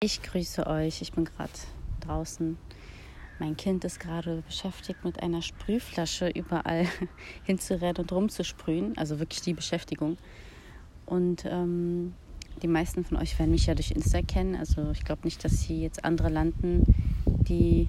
[0.00, 1.02] Ich grüße euch.
[1.02, 1.50] Ich bin gerade
[1.98, 2.56] draußen.
[3.40, 6.86] Mein Kind ist gerade beschäftigt, mit einer Sprühflasche überall
[7.42, 8.96] hinzurennen und rumzusprühen.
[8.96, 10.16] Also wirklich die Beschäftigung.
[11.04, 12.14] Und ähm,
[12.62, 14.54] die meisten von euch werden mich ja durch Insta kennen.
[14.54, 16.84] Also ich glaube nicht, dass hier jetzt andere landen,
[17.26, 17.88] die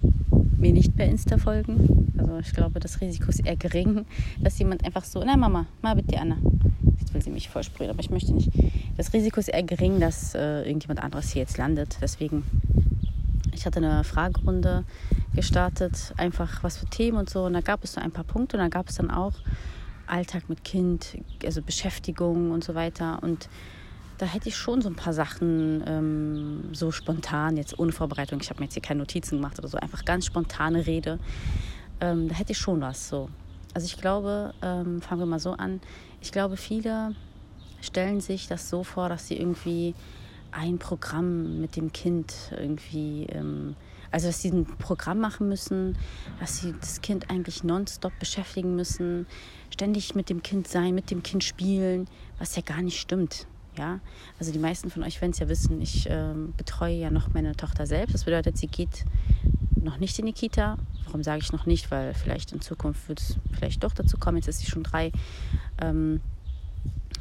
[0.57, 2.12] mir nicht per Insta folgen.
[2.18, 4.07] Also ich glaube, das Risiko ist eher gering,
[4.41, 6.38] dass jemand einfach so, na Mama, mal bitte Anna.
[7.00, 8.50] Jetzt will sie mich vollsprühen, aber ich möchte nicht
[9.00, 11.98] das Risiko ist eher gering, dass äh, irgendjemand anderes hier jetzt landet.
[12.02, 12.43] Deswegen,
[13.54, 14.84] ich hatte eine Fragerunde
[15.34, 17.45] gestartet, einfach was für Themen und so.
[17.45, 19.31] Und da gab es so ein paar Punkte und da gab es dann auch
[20.05, 23.20] Alltag mit Kind, also Beschäftigung und so weiter.
[23.23, 23.48] Und
[24.17, 28.41] da hätte ich schon so ein paar Sachen ähm, so spontan, jetzt ohne Vorbereitung.
[28.41, 31.20] Ich habe mir jetzt hier keine Notizen gemacht oder so, einfach ganz spontane Rede.
[32.02, 33.29] Ähm, da hätte ich schon was so.
[33.73, 35.79] Also ich glaube, ähm, fangen wir mal so an.
[36.20, 37.16] Ich glaube, viele
[37.82, 39.96] stellen sich das so vor, dass sie irgendwie
[40.52, 43.76] ein Programm mit dem Kind irgendwie, ähm,
[44.12, 45.98] also dass sie ein Programm machen müssen,
[46.40, 49.27] dass sie das Kind eigentlich nonstop beschäftigen müssen,
[49.70, 52.08] ständig mit dem Kind sein, mit dem Kind spielen,
[52.40, 53.46] was ja gar nicht stimmt.
[53.77, 53.99] Ja,
[54.40, 57.55] also die meisten von euch werden es ja wissen, ich ähm, betreue ja noch meine
[57.55, 58.14] Tochter selbst.
[58.14, 59.05] Das bedeutet, sie geht
[59.76, 60.77] noch nicht in die Kita.
[61.05, 61.90] Warum sage ich noch nicht?
[61.90, 64.38] Weil vielleicht in Zukunft wird es vielleicht doch dazu kommen.
[64.38, 65.12] Jetzt ist sie schon drei.
[65.80, 66.19] Ähm,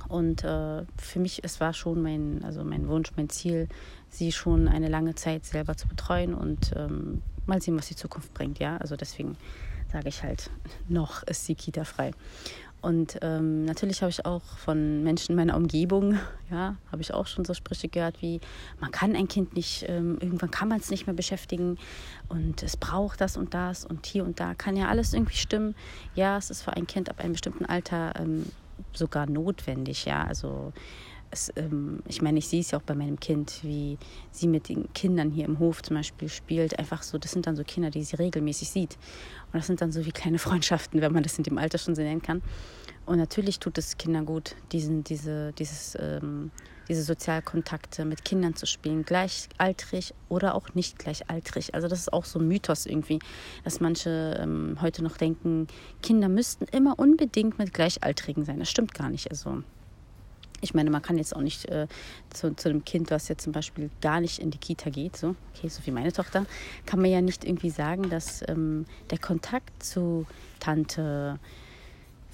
[0.09, 3.69] und äh, für mich, es war schon mein, also mein Wunsch, mein Ziel,
[4.09, 8.33] sie schon eine lange Zeit selber zu betreuen und ähm, mal sehen, was die Zukunft
[8.34, 8.59] bringt.
[8.59, 9.37] Ja, also deswegen
[9.92, 10.50] sage ich halt,
[10.89, 12.12] noch ist die Kita frei.
[12.81, 16.17] Und ähm, natürlich habe ich auch von Menschen in meiner Umgebung,
[16.50, 18.41] ja, habe ich auch schon so Sprüche gehört wie,
[18.81, 21.77] man kann ein Kind nicht, ähm, irgendwann kann man es nicht mehr beschäftigen
[22.28, 24.55] und es braucht das und das und hier und da.
[24.55, 25.75] Kann ja alles irgendwie stimmen.
[26.15, 28.47] Ja, es ist für ein Kind ab einem bestimmten Alter ähm,
[28.93, 30.25] sogar notwendig, ja.
[30.25, 30.73] Also
[31.31, 33.98] es, ähm, ich meine, ich sehe es ja auch bei meinem Kind, wie
[34.31, 36.79] sie mit den Kindern hier im Hof zum Beispiel spielt.
[36.79, 38.99] Einfach so, das sind dann so Kinder, die sie regelmäßig sieht.
[39.47, 41.95] Und das sind dann so wie kleine Freundschaften, wenn man das in dem Alter schon
[41.95, 42.43] so nennen kann.
[43.06, 46.50] Und natürlich tut es Kindern gut, diesen, diese, dieses, ähm,
[46.88, 51.75] diese Sozialkontakte mit Kindern zu spielen, gleichaltrig oder auch nicht gleichaltrig.
[51.75, 53.19] Also das ist auch so ein Mythos irgendwie,
[53.65, 55.66] dass manche ähm, heute noch denken,
[56.03, 58.59] Kinder müssten immer unbedingt mit Gleichaltrigen sein.
[58.59, 59.31] Das stimmt gar nicht.
[59.31, 59.62] Also
[60.60, 61.87] ich meine, man kann jetzt auch nicht äh,
[62.31, 65.37] zu, zu einem Kind, was jetzt zum Beispiel gar nicht in die Kita geht, so,
[65.55, 66.47] okay, so wie meine Tochter,
[66.87, 70.26] kann man ja nicht irgendwie sagen, dass ähm, der Kontakt zu
[70.59, 71.38] Tante,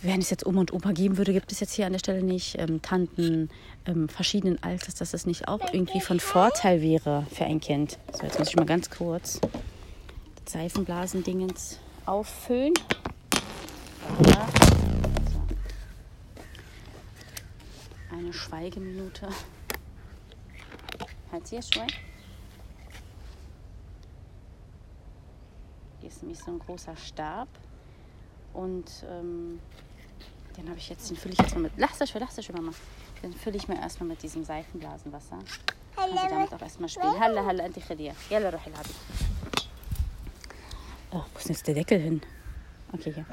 [0.03, 2.23] wenn es jetzt Oma und Opa geben würde, gibt es jetzt hier an der Stelle
[2.23, 3.49] nicht, ähm, Tanten
[3.87, 7.99] ähm, verschiedenen Alters, dass das nicht auch irgendwie von Vorteil wäre für ein Kind.
[8.13, 9.41] So, jetzt muss ich mal ganz kurz
[10.45, 12.75] das Seifenblasendingens auffüllen.
[14.27, 14.49] Ja.
[18.25, 19.29] eine Schweigeminute.
[21.31, 21.87] Halt hier schon.
[26.01, 27.49] Hier ist nämlich so ein großer Stab.
[28.55, 29.61] Und ähm,
[30.57, 31.73] den habe ich jetzt, den fülle ich jetzt mal mit.
[31.77, 32.73] Lass das schon, lass das schon, Mama.
[33.23, 35.39] Den fülle ich mir erstmal mit diesem Seifenblasenwasser.
[35.97, 37.19] Kannst du damit auch erstmal spielen.
[37.21, 38.15] Halla, halla, anti khadir.
[38.31, 38.53] Yalla,
[41.11, 42.23] Oh, wo ist denn jetzt der Deckel hin?
[42.95, 43.25] Okay, ja.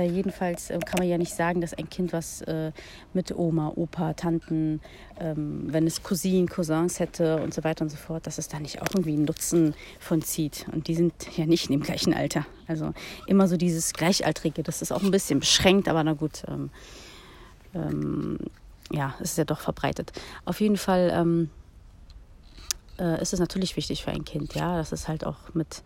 [0.00, 2.72] Äh, jedenfalls äh, kann man ja nicht sagen, dass ein Kind, was äh,
[3.12, 4.80] mit Oma, Opa, Tanten,
[5.20, 8.58] ähm, wenn es Cousinen, Cousins hätte und so weiter und so fort, dass es da
[8.58, 10.66] nicht auch irgendwie einen Nutzen von zieht.
[10.72, 12.46] Und die sind ja nicht in dem gleichen Alter.
[12.66, 12.94] Also
[13.26, 16.44] immer so dieses Gleichaltrige, das ist auch ein bisschen beschränkt, aber na gut.
[16.48, 16.70] Ähm,
[17.74, 18.38] ähm,
[18.90, 20.12] ja, es ist ja doch verbreitet.
[20.44, 21.50] Auf jeden Fall ähm,
[22.98, 25.82] äh, ist es natürlich wichtig für ein Kind, ja, dass es halt auch mit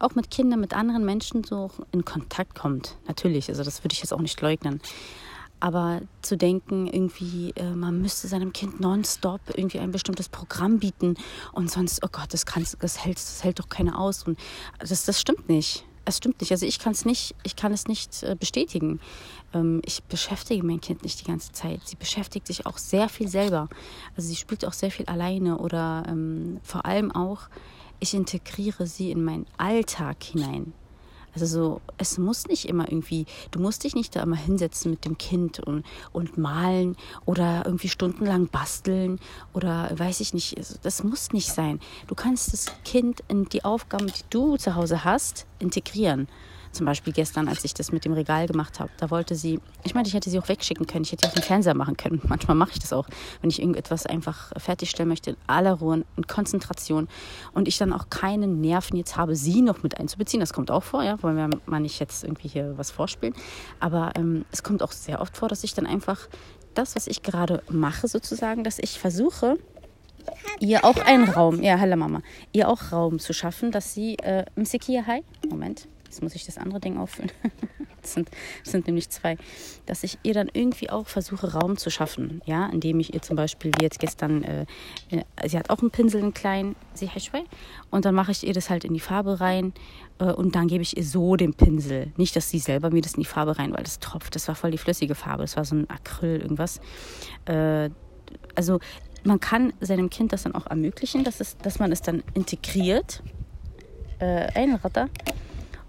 [0.00, 2.96] auch mit Kindern, mit anderen Menschen so in Kontakt kommt.
[3.06, 4.80] Natürlich, also das würde ich jetzt auch nicht leugnen.
[5.60, 11.16] Aber zu denken, irgendwie, äh, man müsste seinem Kind nonstop irgendwie ein bestimmtes Programm bieten
[11.52, 14.22] und sonst, oh Gott, das, kann, das, hält, das hält doch keiner aus.
[14.22, 14.38] Und
[14.78, 15.84] das, das stimmt nicht.
[16.06, 16.50] Es stimmt nicht.
[16.50, 19.00] Also ich kann es nicht, ich kann es nicht äh, bestätigen.
[19.52, 21.80] Ähm, ich beschäftige mein Kind nicht die ganze Zeit.
[21.84, 23.68] Sie beschäftigt sich auch sehr viel selber.
[24.16, 27.50] Also sie spielt auch sehr viel alleine oder ähm, vor allem auch
[28.00, 30.72] ich integriere sie in meinen Alltag hinein.
[31.32, 35.04] Also so, es muss nicht immer irgendwie, du musst dich nicht da immer hinsetzen mit
[35.04, 39.20] dem Kind und, und malen oder irgendwie stundenlang basteln
[39.52, 41.78] oder weiß ich nicht, also das muss nicht sein.
[42.08, 46.26] Du kannst das Kind in die Aufgaben, die du zu Hause hast, integrieren.
[46.72, 49.94] Zum Beispiel gestern, als ich das mit dem Regal gemacht habe, da wollte sie, ich
[49.94, 52.20] meine, ich hätte sie auch wegschicken können, ich hätte auch den Fernseher machen können.
[52.28, 53.08] Manchmal mache ich das auch,
[53.40, 57.08] wenn ich irgendetwas einfach fertigstellen möchte, in aller Ruhe, in Konzentration
[57.52, 60.40] und ich dann auch keine Nerven jetzt habe, sie noch mit einzubeziehen.
[60.40, 63.34] Das kommt auch vor, ja, wollen wir mal nicht jetzt irgendwie hier was vorspielen.
[63.80, 66.28] Aber ähm, es kommt auch sehr oft vor, dass ich dann einfach
[66.74, 69.58] das, was ich gerade mache, sozusagen, dass ich versuche,
[70.60, 72.22] ihr auch einen Raum, ja, hallo Mama,
[72.52, 76.58] ihr auch Raum zu schaffen, dass sie, äh, Msikia, hi, Moment, jetzt muss ich das
[76.58, 77.30] andere Ding auffüllen.
[78.02, 78.28] das, sind,
[78.64, 79.36] das sind nämlich zwei.
[79.86, 83.36] Dass ich ihr dann irgendwie auch versuche, Raum zu schaffen, ja, indem ich ihr zum
[83.36, 84.66] Beispiel, wie jetzt gestern, äh,
[85.10, 87.08] äh sie hat auch einen Pinsel, einen kleinen, sie
[87.90, 89.72] und dann mache ich ihr das halt in die Farbe rein
[90.18, 92.12] äh, und dann gebe ich ihr so den Pinsel.
[92.16, 94.56] Nicht, dass sie selber mir das in die Farbe rein, weil das tropft, das war
[94.56, 96.80] voll die flüssige Farbe, das war so ein Acryl, irgendwas.
[97.44, 97.90] Äh,
[98.56, 98.80] also
[99.22, 103.22] man kann seinem Kind das dann auch ermöglichen, dass, es, dass man es dann integriert,
[104.18, 105.08] äh, einratter.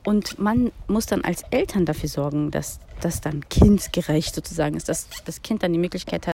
[0.03, 5.07] Und man muss dann als Eltern dafür sorgen, dass das dann kindgerecht sozusagen ist, dass
[5.25, 6.29] das Kind dann die Möglichkeit hat,